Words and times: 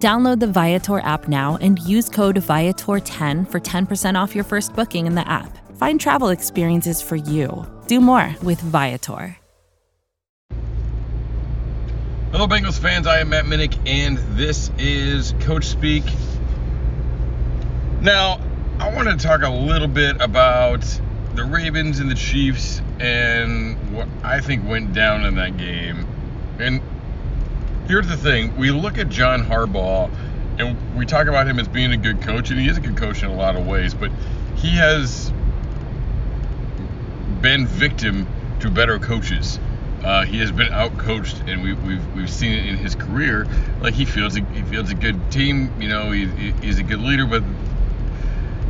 Download 0.00 0.40
the 0.40 0.46
Viator 0.46 1.00
app 1.00 1.28
now 1.28 1.58
and 1.60 1.78
use 1.80 2.08
code 2.08 2.36
Viator10 2.36 3.50
for 3.50 3.60
10% 3.60 4.14
off 4.18 4.34
your 4.34 4.44
first 4.44 4.74
booking 4.74 5.06
in 5.06 5.14
the 5.14 5.28
app. 5.28 5.58
Find 5.76 6.00
travel 6.00 6.30
experiences 6.30 7.02
for 7.02 7.16
you. 7.16 7.66
Do 7.86 8.00
more 8.00 8.34
with 8.42 8.62
Viator. 8.62 9.36
Hello, 12.32 12.46
Bengals 12.46 12.78
fans. 12.78 13.06
I 13.06 13.18
am 13.18 13.28
Matt 13.28 13.44
Minnick, 13.44 13.76
and 13.86 14.16
this 14.38 14.70
is 14.78 15.34
Coach 15.40 15.66
Speak. 15.66 16.04
Now, 18.00 18.40
I 18.78 18.94
want 18.94 19.08
to 19.08 19.18
talk 19.18 19.42
a 19.42 19.50
little 19.50 19.88
bit 19.88 20.18
about 20.22 20.82
the 21.34 21.44
Ravens 21.44 21.98
and 21.98 22.10
the 22.10 22.14
Chiefs 22.14 22.80
and 23.00 23.76
what 23.94 24.08
I 24.24 24.40
think 24.40 24.66
went 24.66 24.94
down 24.94 25.26
in 25.26 25.34
that 25.34 25.58
game. 25.58 26.06
And 26.58 26.80
here's 27.90 28.06
the 28.06 28.16
thing 28.16 28.56
we 28.56 28.70
look 28.70 28.98
at 28.98 29.08
John 29.08 29.42
Harbaugh 29.42 30.08
and 30.60 30.96
we 30.96 31.04
talk 31.04 31.26
about 31.26 31.48
him 31.48 31.58
as 31.58 31.66
being 31.66 31.90
a 31.90 31.96
good 31.96 32.22
coach, 32.22 32.50
and 32.50 32.60
he 32.60 32.68
is 32.68 32.76
a 32.76 32.80
good 32.80 32.96
coach 32.96 33.24
in 33.24 33.30
a 33.30 33.34
lot 33.34 33.56
of 33.56 33.66
ways, 33.66 33.94
but 33.94 34.12
he 34.54 34.76
has 34.76 35.32
been 37.40 37.66
victim 37.66 38.28
to 38.60 38.70
better 38.70 39.00
coaches. 39.00 39.58
Uh, 40.04 40.24
he 40.24 40.38
has 40.38 40.52
been 40.52 40.68
outcoached, 40.68 41.50
and 41.50 41.64
we, 41.64 41.72
we've 41.72 42.14
we've 42.14 42.30
seen 42.30 42.52
it 42.52 42.66
in 42.66 42.76
his 42.76 42.94
career. 42.94 43.48
Like 43.80 43.94
he 43.94 44.04
feels 44.04 44.36
a, 44.36 44.44
he 44.52 44.62
feels 44.62 44.90
a 44.90 44.94
good 44.94 45.32
team. 45.32 45.72
You 45.80 45.88
know, 45.88 46.12
he, 46.12 46.26
he's 46.62 46.78
a 46.78 46.84
good 46.84 47.00
leader, 47.00 47.26
but 47.26 47.42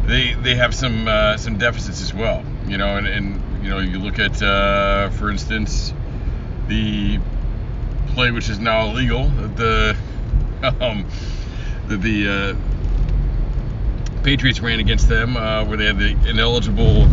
they 0.06 0.32
they 0.32 0.54
have 0.54 0.74
some 0.74 1.06
uh, 1.06 1.36
some 1.36 1.58
deficits 1.58 2.00
as 2.00 2.14
well. 2.14 2.42
You 2.66 2.78
know, 2.78 2.96
and, 2.96 3.06
and 3.06 3.64
you 3.64 3.68
know 3.68 3.80
you 3.80 3.98
look 3.98 4.18
at 4.18 4.40
uh, 4.42 5.10
for 5.10 5.30
instance 5.30 5.92
the 6.68 7.18
play 8.10 8.30
which 8.30 8.48
is 8.48 8.58
now 8.58 8.90
illegal. 8.90 9.28
The 9.28 9.96
um, 10.80 11.06
the, 11.88 11.96
the 11.96 12.28
uh, 12.28 14.22
Patriots 14.22 14.60
ran 14.60 14.80
against 14.80 15.08
them 15.08 15.36
uh, 15.36 15.64
where 15.64 15.76
they 15.76 15.86
had 15.86 15.98
the 15.98 16.16
ineligible 16.28 17.08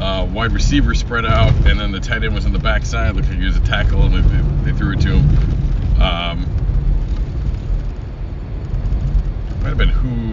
uh, 0.00 0.24
wide 0.26 0.52
receiver 0.52 0.94
spread 0.94 1.24
out, 1.24 1.52
and 1.66 1.80
then 1.80 1.92
the 1.92 2.00
tight 2.00 2.24
end 2.24 2.34
was 2.34 2.46
on 2.46 2.52
the 2.52 2.58
backside. 2.58 3.14
Looked 3.14 3.28
like 3.28 3.38
he 3.38 3.44
was 3.44 3.56
a 3.56 3.60
tackle, 3.60 4.02
and 4.02 4.14
they, 4.14 4.70
they 4.70 4.78
threw 4.78 4.92
it 4.92 5.00
to 5.00 5.18
him. 5.18 6.00
Um, 6.00 6.46
might 9.60 9.68
have 9.68 9.78
been 9.78 9.88
who 9.88 10.30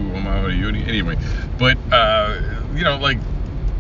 anyway, 0.88 1.18
but 1.58 1.78
uh, 1.92 2.40
you 2.74 2.84
know, 2.84 2.98
like 2.98 3.18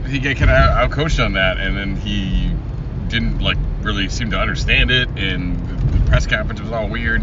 he 0.06 0.20
got 0.20 0.36
kind 0.36 0.52
of 0.52 0.58
out 0.58 0.92
coached 0.92 1.20
on 1.20 1.34
that, 1.34 1.58
and 1.58 1.76
then 1.76 1.96
he 1.96 2.54
didn't 3.08 3.40
like 3.40 3.58
really 3.82 4.10
seem 4.10 4.32
to 4.32 4.40
understand 4.40 4.92
it, 4.92 5.08
and 5.18 5.58
press 6.18 6.26
conference 6.26 6.60
was 6.60 6.72
all 6.72 6.90
weird. 6.90 7.22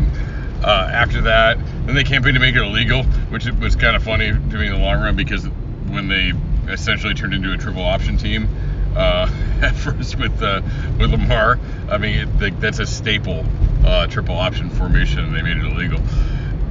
Uh, 0.62 0.88
after 0.92 1.22
that, 1.22 1.58
then 1.84 1.96
they 1.96 2.04
campaigned 2.04 2.34
to 2.34 2.40
make 2.40 2.54
it 2.54 2.62
illegal, 2.62 3.02
which 3.02 3.44
was 3.44 3.74
kind 3.74 3.96
of 3.96 4.04
funny 4.04 4.28
to 4.28 4.56
me 4.56 4.66
in 4.66 4.72
the 4.72 4.78
long 4.78 5.02
run 5.02 5.16
because 5.16 5.48
when 5.88 6.06
they 6.06 6.32
essentially 6.72 7.12
turned 7.12 7.34
into 7.34 7.52
a 7.52 7.56
triple 7.56 7.82
option 7.82 8.16
team 8.16 8.48
uh, 8.94 9.28
at 9.62 9.74
first 9.74 10.16
with 10.16 10.40
uh, 10.40 10.62
with 11.00 11.10
Lamar. 11.10 11.58
I 11.90 11.98
mean, 11.98 12.28
it, 12.40 12.60
that's 12.60 12.78
a 12.78 12.86
staple 12.86 13.44
uh, 13.84 14.06
triple 14.06 14.36
option 14.36 14.70
formation, 14.70 15.24
and 15.24 15.34
they 15.34 15.42
made 15.42 15.56
it 15.56 15.64
illegal. 15.64 15.98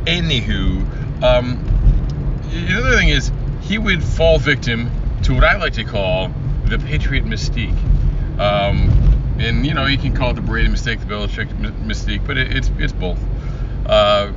Anywho, 0.06 1.22
um, 1.24 1.62
the 2.44 2.78
other 2.78 2.96
thing 2.96 3.10
is 3.10 3.34
he 3.64 3.78
would 3.78 4.02
fall 4.02 4.40
victim 4.40 4.90
to 5.24 5.34
what 5.34 5.44
I 5.44 5.58
like 5.58 5.74
to 5.74 5.84
call 5.84 6.32
the 6.68 6.80
Patriot 6.80 7.26
mystique. 7.26 7.78
Um, 8.40 9.14
and 9.40 9.66
you 9.66 9.74
know, 9.74 9.86
you 9.86 9.98
can 9.98 10.16
call 10.16 10.32
it 10.32 10.34
the 10.36 10.42
Brady 10.42 10.70
mystique, 10.70 11.00
the 11.00 11.06
Belichick 11.06 11.50
mystique, 11.86 12.26
but 12.26 12.38
it, 12.38 12.56
it's 12.56 12.72
it's 12.78 12.94
both. 12.94 13.20
Uh, 13.86 14.32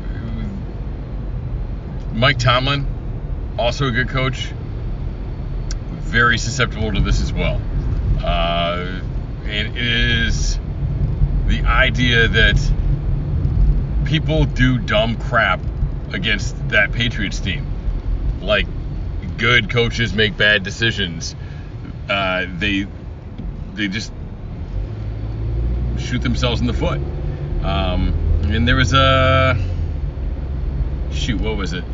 Mike 2.13 2.39
Tomlin, 2.39 2.87
also 3.59 3.89
a 3.89 3.91
good 3.91 4.09
coach, 4.09 4.47
very 5.91 6.39
susceptible 6.39 6.93
to 6.93 7.01
this 7.01 7.21
as 7.21 7.33
well. 7.33 7.61
Uh, 8.25 9.01
it 9.45 9.77
is 9.77 10.59
the 11.47 11.61
idea 11.65 12.27
that 12.27 12.57
people 14.07 14.45
do 14.45 14.79
dumb 14.79 15.17
crap 15.17 15.61
against 16.13 16.69
that 16.71 16.93
Patriots 16.93 17.39
team. 17.39 17.67
Like, 18.41 18.67
good 19.37 19.71
coaches 19.71 20.15
make 20.15 20.37
bad 20.37 20.63
decisions. 20.63 21.35
Uh, 22.09 22.47
they 22.59 22.87
they 23.75 23.89
just 23.89 24.11
shoot 26.07 26.23
themselves 26.23 26.61
in 26.61 26.67
the 26.67 26.73
foot. 26.73 27.01
Um, 27.63 28.15
and 28.45 28.67
there 28.67 28.77
was 28.77 28.93
a 28.93 29.57
shoot, 31.11 31.41
what 31.41 31.57
was 31.57 31.73
it? 31.73 31.85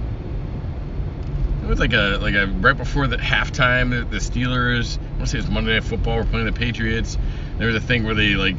It 1.62 1.68
was 1.68 1.78
like 1.78 1.92
a 1.92 2.18
like 2.20 2.34
a 2.34 2.46
right 2.46 2.76
before 2.76 3.06
the 3.06 3.16
halftime. 3.16 3.90
The, 3.90 4.04
the 4.04 4.18
Steelers, 4.18 4.98
I 4.98 5.02
want 5.12 5.20
to 5.20 5.26
say 5.28 5.38
it 5.38 5.42
was 5.42 5.50
Monday 5.50 5.74
Night 5.74 5.84
Football. 5.84 6.16
We're 6.16 6.24
playing 6.24 6.46
the 6.46 6.52
Patriots. 6.52 7.16
There 7.56 7.68
was 7.68 7.76
a 7.76 7.80
thing 7.80 8.04
where 8.04 8.14
they 8.14 8.34
like, 8.34 8.56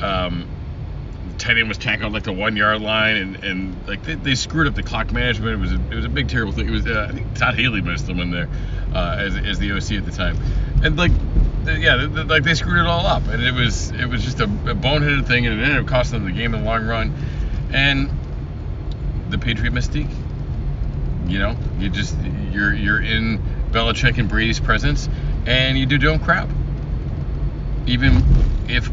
um, 0.00 0.48
the 1.28 1.38
tight 1.38 1.58
end 1.58 1.68
was 1.68 1.76
tackled 1.76 2.14
like 2.14 2.22
the 2.22 2.32
one 2.32 2.56
yard 2.56 2.80
line, 2.80 3.16
and, 3.16 3.44
and 3.44 3.86
like 3.86 4.02
they, 4.04 4.14
they 4.14 4.34
screwed 4.34 4.66
up 4.66 4.74
the 4.74 4.82
clock 4.82 5.12
management. 5.12 5.52
It 5.52 5.60
was 5.60 5.72
a, 5.72 5.92
it 5.92 5.94
was 5.94 6.04
a 6.06 6.08
big 6.08 6.28
terrible 6.28 6.52
thing. 6.52 6.68
It 6.68 6.72
was 6.72 6.86
uh, 6.86 7.08
I 7.10 7.12
think 7.12 7.34
Todd 7.34 7.56
Haley 7.56 7.82
have 7.82 8.00
still 8.00 8.14
been 8.14 8.30
there 8.30 8.48
uh, 8.94 9.16
as 9.18 9.36
as 9.36 9.58
the 9.58 9.72
OC 9.72 9.92
at 9.92 10.06
the 10.06 10.12
time, 10.12 10.38
and 10.82 10.96
like 10.96 11.12
yeah, 11.78 12.24
like 12.26 12.42
they 12.42 12.54
screwed 12.54 12.80
it 12.80 12.86
all 12.86 13.06
up, 13.06 13.26
and 13.28 13.42
it 13.42 13.52
was 13.52 13.90
it 13.92 14.06
was 14.06 14.24
just 14.24 14.40
a, 14.40 14.44
a 14.44 14.74
boneheaded 14.74 15.26
thing, 15.26 15.46
and 15.46 15.60
it 15.60 15.62
ended 15.62 15.80
up 15.80 15.86
costing 15.86 16.20
them 16.22 16.32
the 16.32 16.36
game 16.36 16.54
in 16.54 16.60
the 16.60 16.66
long 16.66 16.86
run. 16.86 17.14
And 17.72 18.10
the 19.30 19.38
Patriot 19.38 19.72
mystique 19.72 20.10
you 21.30 21.38
know, 21.38 21.56
you 21.78 21.88
just 21.88 22.16
you're 22.50 22.74
you're 22.74 23.00
in 23.00 23.38
Belichick 23.70 24.18
and 24.18 24.28
Brady's 24.28 24.58
presence, 24.58 25.08
and 25.46 25.78
you 25.78 25.86
do 25.86 25.96
dumb 25.96 26.18
crap. 26.18 26.48
Even 27.86 28.16
if 28.68 28.90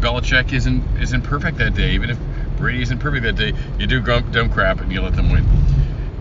Belichick 0.00 0.52
isn't 0.52 0.82
isn't 1.00 1.22
perfect 1.22 1.58
that 1.58 1.74
day, 1.74 1.92
even 1.92 2.10
if 2.10 2.18
Brady 2.56 2.82
isn't 2.82 2.98
perfect 2.98 3.24
that 3.24 3.36
day, 3.36 3.52
you 3.78 3.86
do 3.86 4.00
dumb 4.00 4.50
crap 4.50 4.80
and 4.80 4.90
you 4.90 5.02
let 5.02 5.14
them 5.14 5.30
win. 5.30 5.46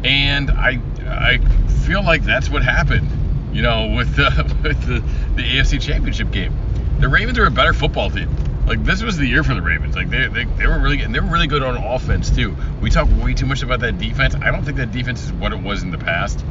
And 0.03 0.51
I 0.51 0.79
I 1.07 1.37
feel 1.85 2.03
like 2.03 2.23
that's 2.23 2.49
what 2.49 2.61
happened, 2.61 3.07
you 3.53 3.61
know, 3.61 3.87
with 3.95 4.15
the 4.15 4.55
with 4.63 4.81
the, 4.85 4.99
the 5.35 5.43
AFC 5.43 5.81
Championship 5.81 6.31
game. 6.31 6.53
The 6.99 7.09
Ravens 7.09 7.37
are 7.37 7.45
a 7.45 7.51
better 7.51 7.73
football 7.73 8.09
team 8.09 8.29
like 8.65 8.83
this 8.83 9.03
was 9.03 9.17
the 9.17 9.25
year 9.25 9.43
for 9.43 9.53
the 9.53 9.61
Ravens. 9.61 9.95
Like 9.95 10.09
they, 10.09 10.27
they, 10.27 10.45
they 10.45 10.67
were 10.67 10.79
really 10.79 11.01
and 11.01 11.13
they 11.13 11.19
were 11.19 11.27
really 11.27 11.47
good 11.47 11.63
on 11.63 11.75
offense 11.75 12.29
too. 12.29 12.55
We 12.81 12.89
talk 12.89 13.07
way 13.21 13.33
too 13.33 13.45
much 13.45 13.61
about 13.61 13.81
that 13.81 13.97
defense. 13.97 14.35
I 14.35 14.51
don't 14.51 14.63
think 14.63 14.77
that 14.77 14.91
defense 14.91 15.25
is 15.25 15.33
what 15.33 15.51
it 15.53 15.61
was 15.61 15.83
in 15.83 15.91
the 15.91 15.97
past. 15.97 16.43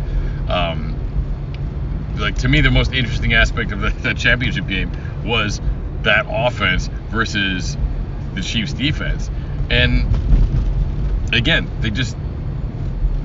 Um, 0.48 0.98
like 2.18 2.36
to 2.38 2.48
me, 2.48 2.60
the 2.60 2.70
most 2.70 2.92
interesting 2.92 3.32
aspect 3.32 3.72
of 3.72 3.80
the, 3.80 3.90
that 4.02 4.16
championship 4.18 4.66
game 4.66 4.90
was 5.24 5.60
that 6.02 6.26
offense 6.28 6.88
versus 7.08 7.76
the 8.34 8.42
Chiefs' 8.42 8.72
defense. 8.72 9.30
And 9.70 10.06
again, 11.32 11.70
they 11.80 11.90
just 11.90 12.16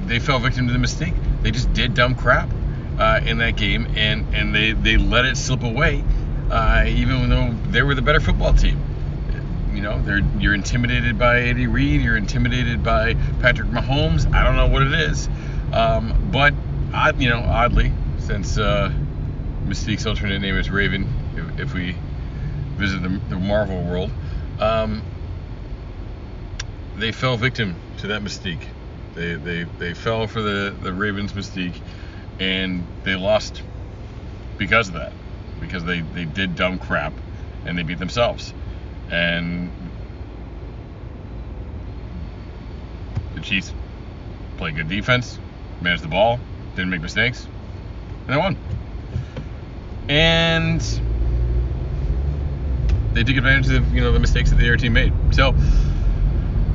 they 0.06 0.20
fell 0.20 0.40
victim 0.40 0.68
to 0.68 0.74
the 0.74 0.80
mistake. 0.80 1.14
They 1.42 1.52
just 1.52 1.74
did 1.74 1.94
dumb 1.94 2.16
crap 2.16 2.50
uh, 2.98 3.22
in 3.26 3.38
that 3.40 3.56
game, 3.56 3.88
and 3.96 4.34
and 4.34 4.54
they 4.54 4.74
they 4.74 4.98
let 4.98 5.26
it 5.26 5.38
slip 5.38 5.64
away 5.64 6.04
uh, 6.50 6.86
even 6.88 7.30
though 7.30 7.54
they 7.72 7.82
were 7.82 7.96
the 7.96 8.02
better 8.02 8.20
football 8.20 8.54
team. 8.54 8.82
You 9.74 9.82
know, 9.82 10.02
they're 10.02 10.22
you're 10.40 10.54
intimidated 10.54 11.20
by 11.20 11.40
Andy 11.40 11.68
Reid, 11.68 12.02
you're 12.02 12.18
intimidated 12.18 12.84
by 12.84 13.14
Patrick 13.42 13.70
Mahomes. 13.70 14.32
I 14.34 14.44
don't 14.44 14.56
know 14.56 14.68
what 14.68 14.82
it 14.82 14.94
is, 14.94 15.30
um, 15.72 16.30
but 16.32 16.54
odd, 16.94 17.22
you 17.22 17.30
know, 17.30 17.40
oddly, 17.40 17.92
since 18.20 18.58
uh, 18.58 18.92
Mystique's 19.66 20.08
alternate 20.08 20.40
name 20.40 20.56
is 20.56 20.70
Raven, 20.70 21.08
if, 21.36 21.60
if 21.60 21.74
we 21.74 21.96
visit 22.76 23.04
the, 23.04 23.10
the 23.30 23.36
Marvel 23.36 23.84
world, 23.84 24.10
um, 24.60 25.04
they 26.96 27.12
fell 27.12 27.38
victim 27.38 27.76
to 28.00 28.08
that 28.08 28.24
mystique. 28.24 28.64
They, 29.14 29.36
they, 29.36 29.64
they 29.64 29.94
fell 29.94 30.28
for 30.28 30.42
the, 30.42 30.76
the 30.82 30.94
Ravens 30.94 31.34
mystique 31.34 31.80
and 32.40 32.86
they 33.04 33.16
lost 33.16 33.62
because 34.58 34.90
of 34.90 34.96
that 34.96 35.14
because 35.60 35.84
they, 35.84 36.02
they 36.02 36.26
did 36.26 36.56
dumb 36.56 36.78
crap 36.80 37.14
and 37.66 37.78
they 37.78 37.84
beat 37.84 38.00
themselves. 38.00 38.54
And 39.10 39.72
the 43.36 43.42
Chiefs 43.42 43.74
played 44.58 44.76
good 44.76 44.90
defense, 44.90 45.40
managed 45.82 46.04
the 46.04 46.08
ball, 46.08 46.40
didn't 46.76 46.90
make 46.90 47.02
mistakes. 47.02 47.48
and 48.26 48.36
they 48.36 48.38
won. 48.38 48.58
And 50.10 50.82
they 53.14 53.24
took 53.24 53.38
advantage 53.38 53.70
of 53.72 53.94
you 53.94 54.02
know 54.02 54.12
the 54.12 54.20
mistakes 54.20 54.52
that 54.52 54.58
the 54.58 54.68
other 54.68 54.78
team 54.78 54.94
made. 54.94 55.14
So 55.32 55.54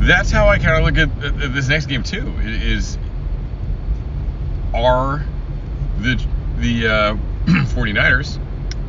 that's 0.00 0.30
how 0.30 0.48
I 0.48 0.58
kind 0.58 0.76
of 0.76 0.84
look 0.84 0.98
at, 0.98 1.54
this 1.54 1.68
next 1.68 1.86
game 1.86 2.02
too. 2.02 2.34
Is 2.42 2.98
are 4.74 5.24
the 6.02 6.26
the 6.58 6.86
uh, 6.88 7.16
49ers 7.46 8.38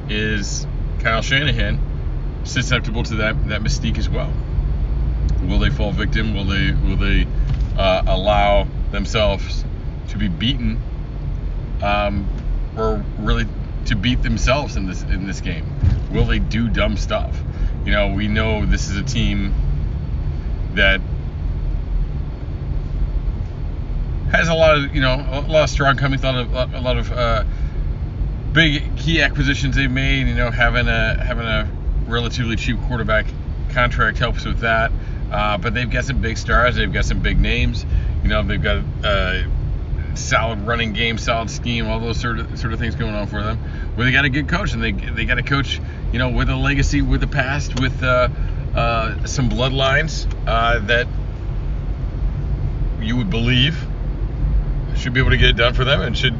is 0.09 0.67
Kyle 0.99 1.21
Shanahan 1.21 1.79
susceptible 2.43 3.03
to 3.03 3.15
that 3.15 3.47
that 3.49 3.61
mystique 3.61 3.97
as 3.97 4.09
well? 4.09 4.33
Will 5.43 5.59
they 5.59 5.69
fall 5.69 5.91
victim? 5.91 6.33
Will 6.33 6.45
they 6.45 6.71
will 6.71 6.97
they 6.97 7.27
uh, 7.77 8.03
allow 8.07 8.67
themselves 8.91 9.63
to 10.09 10.17
be 10.17 10.27
beaten, 10.27 10.81
um, 11.81 12.27
or 12.77 13.03
really 13.19 13.45
to 13.85 13.95
beat 13.95 14.21
themselves 14.23 14.75
in 14.75 14.87
this 14.87 15.03
in 15.03 15.27
this 15.27 15.41
game? 15.41 15.65
Will 16.11 16.25
they 16.25 16.39
do 16.39 16.69
dumb 16.69 16.97
stuff? 16.97 17.35
You 17.85 17.91
know, 17.91 18.13
we 18.13 18.27
know 18.27 18.65
this 18.65 18.89
is 18.89 18.97
a 18.97 19.03
team 19.03 19.53
that 20.75 21.01
has 24.43 24.49
a 24.49 24.53
lot 24.53 24.77
of 24.77 24.93
you 24.93 25.01
know 25.01 25.15
a 25.15 25.41
lot 25.41 25.63
of 25.63 25.69
strong 25.69 25.95
comings, 25.95 26.23
a 26.23 26.31
lot 26.31 26.35
of 26.35 26.73
a 26.73 26.81
lot 26.81 26.97
of 26.97 27.11
uh, 27.11 27.43
big 28.51 28.97
key 28.97 29.21
acquisitions 29.21 29.75
they've 29.75 29.89
made. 29.89 30.27
You 30.27 30.35
know, 30.35 30.51
having 30.51 30.87
a 30.87 31.23
having 31.23 31.45
a 31.45 31.69
relatively 32.07 32.55
cheap 32.55 32.77
quarterback 32.87 33.25
contract 33.69 34.17
helps 34.17 34.45
with 34.45 34.59
that. 34.59 34.91
Uh, 35.31 35.57
but 35.57 35.73
they've 35.73 35.89
got 35.89 36.05
some 36.05 36.21
big 36.21 36.37
stars. 36.37 36.75
They've 36.75 36.91
got 36.91 37.05
some 37.05 37.19
big 37.19 37.39
names. 37.39 37.85
You 38.21 38.29
know, 38.29 38.43
they've 38.43 38.61
got 38.61 38.83
a 39.03 39.47
solid 40.15 40.59
running 40.67 40.93
game, 40.93 41.17
solid 41.17 41.49
scheme, 41.49 41.87
all 41.87 41.99
those 41.99 42.19
sort 42.19 42.39
of 42.39 42.59
sort 42.59 42.73
of 42.73 42.79
things 42.79 42.95
going 42.95 43.15
on 43.15 43.27
for 43.27 43.41
them. 43.41 43.57
Where 43.95 44.05
they 44.05 44.11
got 44.11 44.25
a 44.25 44.29
good 44.29 44.49
coach, 44.49 44.73
and 44.73 44.83
they 44.83 44.91
they 44.91 45.25
got 45.25 45.37
a 45.37 45.43
coach, 45.43 45.79
you 46.11 46.19
know, 46.19 46.29
with 46.29 46.49
a 46.49 46.55
legacy, 46.55 47.01
with 47.01 47.23
a 47.23 47.27
past, 47.27 47.79
with 47.79 48.03
uh, 48.03 48.27
uh, 48.75 49.25
some 49.25 49.49
bloodlines 49.49 50.27
uh, 50.45 50.79
that 50.87 51.07
you 52.99 53.15
would 53.17 53.29
believe 53.29 53.92
should 55.03 55.13
be 55.13 55.19
able 55.19 55.31
to 55.31 55.37
get 55.37 55.49
it 55.49 55.57
done 55.57 55.73
for 55.73 55.83
them, 55.83 56.01
and 56.01 56.17
should 56.17 56.35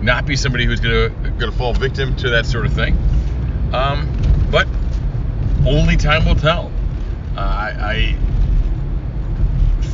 not 0.00 0.26
be 0.26 0.36
somebody 0.36 0.66
who's 0.66 0.78
gonna 0.80 1.08
gonna 1.38 1.50
fall 1.50 1.72
victim 1.72 2.14
to 2.16 2.28
that 2.30 2.44
sort 2.44 2.66
of 2.66 2.72
thing. 2.74 2.96
Um, 3.72 4.12
but 4.50 4.68
only 5.66 5.96
time 5.96 6.26
will 6.26 6.34
tell. 6.34 6.70
Uh, 7.36 7.40
I, 7.40 7.72
I, 7.80 8.18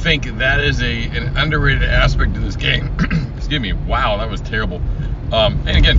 think 0.03 0.25
that 0.39 0.61
is 0.61 0.81
a 0.81 1.05
an 1.09 1.37
underrated 1.37 1.83
aspect 1.83 2.35
of 2.37 2.43
this 2.43 2.57
game. 2.57 2.91
Excuse 3.37 3.61
me. 3.61 3.75
Wow, 3.75 4.17
that 4.17 4.29
was 4.31 4.41
terrible. 4.41 4.81
Um, 5.31 5.63
and 5.67 5.77
again, 5.77 5.99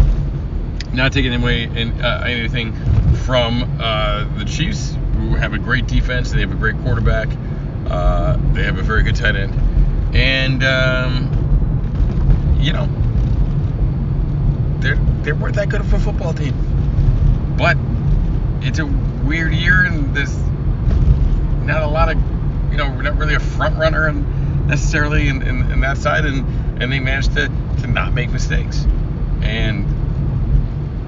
not 0.92 1.14
taking 1.14 1.34
away 1.34 1.64
in, 1.64 1.92
uh, 2.02 2.24
anything 2.26 2.74
from 3.18 3.78
uh, 3.80 4.26
the 4.38 4.46
Chiefs, 4.46 4.98
who 5.16 5.36
have 5.36 5.54
a 5.54 5.60
great 5.60 5.88
defense. 5.88 6.32
They 6.32 6.42
have 6.42 6.52
a 6.52 6.56
great 6.56 6.78
quarterback. 6.80 7.30
Uh, 7.88 8.38
they 8.54 8.64
have 8.64 8.80
a 8.80 8.82
very 8.82 9.04
good 9.04 9.16
tight 9.16 9.36
end, 9.36 9.54
and 10.16 10.64
um, 10.64 11.41
you 12.62 12.74
know, 12.74 12.88
they're 14.80 14.96
they 15.24 15.32
weren't 15.34 15.56
that 15.56 15.70
good 15.70 15.82
of 15.82 15.92
a 15.94 16.00
football 16.00 16.34
team. 16.34 16.56
But 17.58 17.78
it's 18.62 18.80
a 18.80 18.86
weird 18.86 19.54
year, 19.54 19.84
and 19.84 20.16
there's 20.16 20.36
not 21.66 21.84
a 21.84 21.88
lot 21.88 22.12
of, 22.12 22.18
you 22.72 22.78
know, 22.78 22.90
we're 22.90 23.02
not 23.02 23.18
really 23.18 23.36
a 23.36 23.40
front 23.40 23.78
runner 23.78 24.08
and 24.08 24.68
necessarily 24.68 25.28
in, 25.28 25.42
in, 25.42 25.72
in, 25.72 25.80
that 25.82 25.98
side, 25.98 26.26
and 26.26 26.82
and 26.82 26.92
they 26.92 27.00
managed 27.00 27.34
to 27.36 27.48
to 27.82 27.88
not 27.88 28.14
make 28.14 28.32
mistakes 28.32 28.86
and 29.42 29.88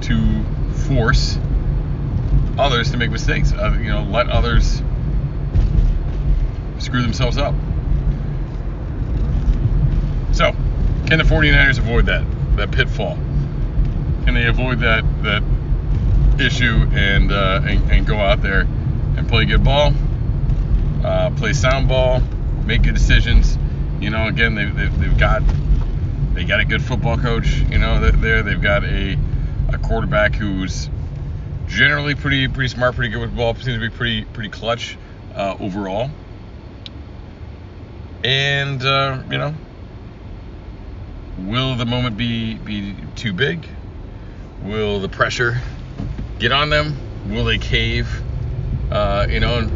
to 0.03 0.43
force 0.87 1.37
others 2.57 2.91
to 2.91 2.97
make 2.97 3.11
mistakes. 3.11 3.53
Uh, 3.53 3.77
you 3.79 3.89
know, 3.89 4.03
let 4.03 4.29
others 4.29 4.81
screw 6.79 7.01
themselves 7.01 7.37
up. 7.37 7.55
So, 10.33 10.55
can 11.07 11.17
the 11.17 11.23
49ers 11.23 11.79
avoid 11.79 12.05
that 12.07 12.25
that 12.55 12.71
pitfall? 12.71 13.15
Can 14.25 14.33
they 14.33 14.45
avoid 14.45 14.79
that 14.79 15.03
that 15.23 15.43
issue 16.39 16.87
and, 16.93 17.31
uh, 17.31 17.61
and, 17.63 17.91
and 17.91 18.07
go 18.07 18.17
out 18.17 18.41
there 18.41 18.61
and 18.61 19.27
play 19.27 19.45
good 19.45 19.63
ball, 19.63 19.93
uh, 21.03 21.29
play 21.31 21.53
sound 21.53 21.87
ball, 21.87 22.21
make 22.65 22.83
good 22.83 22.93
decisions. 22.93 23.57
You 23.99 24.09
know, 24.09 24.27
again, 24.27 24.55
they, 24.55 24.65
they, 24.65 24.87
they've 24.87 25.17
got 25.17 25.43
they 26.33 26.43
got 26.45 26.59
a 26.59 26.65
good 26.65 26.81
football 26.81 27.17
coach. 27.17 27.47
You 27.69 27.77
know, 27.77 27.99
there 28.11 28.43
they've 28.43 28.61
got 28.61 28.83
a 28.83 29.17
a 29.69 29.77
quarterback 29.77 30.35
who's 30.35 30.89
generally 31.67 32.15
pretty 32.15 32.47
pretty 32.47 32.69
smart, 32.69 32.95
pretty 32.95 33.11
good 33.11 33.21
with 33.21 33.31
the 33.31 33.37
ball. 33.37 33.53
Seems 33.55 33.77
to 33.77 33.79
be 33.79 33.89
pretty 33.89 34.25
pretty 34.25 34.49
clutch 34.49 34.97
uh, 35.35 35.55
overall. 35.59 36.09
And 38.23 38.83
uh, 38.83 39.21
you 39.29 39.37
know, 39.37 39.53
will 41.45 41.75
the 41.75 41.85
moment 41.85 42.17
be 42.17 42.55
be 42.55 42.95
too 43.15 43.33
big? 43.33 43.67
Will 44.63 44.99
the 44.99 45.09
pressure 45.09 45.59
get 46.39 46.51
on 46.51 46.69
them? 46.69 46.97
Will 47.29 47.45
they 47.45 47.57
cave? 47.57 48.07
Uh, 48.91 49.27
you 49.29 49.39
know, 49.39 49.69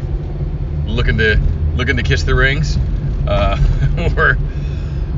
looking 0.86 1.18
to 1.18 1.36
looking 1.76 1.96
to 1.96 2.02
kiss 2.02 2.24
the 2.24 2.34
rings, 2.34 2.76
uh, 3.26 3.56
or 4.16 4.38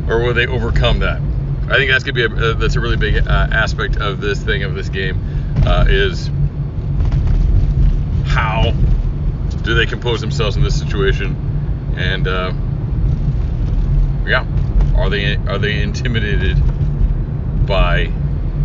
or 0.09 0.23
will 0.23 0.35
they 0.35 0.47
overcome 0.47 1.01
that? 1.01 1.21
I 1.69 1.75
think 1.75 1.91
that's 1.91 2.03
gonna 2.03 2.15
be 2.15 2.25
a, 2.25 2.55
that's 2.55 2.77
a 2.77 2.81
really 2.81 2.97
big 2.97 3.17
uh, 3.27 3.49
aspect 3.53 3.97
of 3.99 4.21
this 4.21 4.43
thing 4.43 4.65
of 4.65 4.75
this 4.75 4.89
game 4.89 5.23
uh, 5.65 5.87
is 5.89 6.31
how 8.27 8.73
do 9.63 9.75
they 9.75 9.87
compose 9.87 10.21
themselves 10.21 10.57
in 10.57 10.65
this 10.65 10.79
situation, 10.79 11.95
and 11.97 12.27
uh, 12.27 12.53
yeah, 14.27 14.45
are 15.01 15.09
they 15.09 15.37
are 15.37 15.59
they 15.59 15.81
intimidated 15.83 16.57
by 17.67 18.07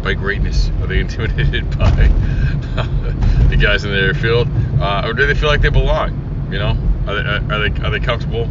by 0.03 0.13
greatness? 0.13 0.69
Are 0.81 0.87
they 0.87 0.99
intimidated 1.01 1.77
by 1.77 1.89
the 3.49 3.57
guys 3.59 3.85
in 3.85 3.91
their 3.91 4.13
field, 4.13 4.47
uh, 4.79 5.03
or 5.05 5.13
do 5.13 5.25
they 5.25 5.33
feel 5.33 5.49
like 5.49 5.61
they 5.61 5.69
belong? 5.69 6.49
You 6.51 6.59
know, 6.59 6.77
are 7.07 7.15
they 7.15 7.55
are 7.55 7.69
they, 7.69 7.85
are 7.85 7.89
they 7.89 7.99
comfortable 7.99 8.49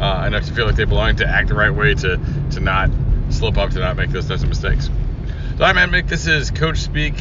uh, 0.00 0.24
enough 0.26 0.44
to 0.46 0.52
feel 0.52 0.66
like 0.66 0.76
they 0.76 0.84
belong 0.84 1.16
to 1.16 1.26
act 1.26 1.48
the 1.48 1.54
right 1.54 1.70
way 1.70 1.94
to 1.94 2.18
to 2.52 2.60
not 2.60 2.90
slip 3.30 3.56
up 3.56 3.70
to 3.70 3.78
not 3.78 3.96
make 3.96 4.10
those 4.10 4.26
types 4.26 4.42
of 4.42 4.48
mistakes? 4.48 4.90
So, 5.56 5.64
I'm 5.64 5.76
Mick. 5.90 6.08
This 6.08 6.26
is 6.26 6.50
Coach 6.50 6.78
Speak, 6.78 7.14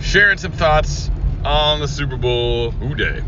sharing 0.00 0.38
some 0.38 0.52
thoughts 0.52 1.10
on 1.44 1.80
the 1.80 1.88
Super 1.88 2.16
Bowl 2.16 2.70
Who 2.70 2.94
Day. 2.94 3.22